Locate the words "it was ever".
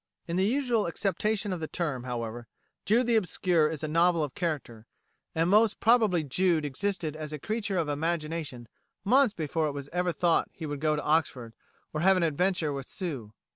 9.67-10.11